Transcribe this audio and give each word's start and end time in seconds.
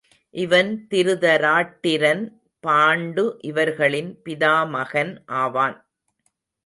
இவன் 0.35 0.87
திருதராட்டிரன், 0.91 2.23
பாண்டு 2.63 3.25
இவர்களின் 3.41 4.11
பிதாமகன் 4.25 5.13
ஆவான். 5.25 5.77